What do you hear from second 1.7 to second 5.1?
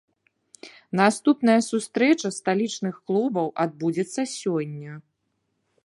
сустрэча сталічных клубаў адбудзецца сёння.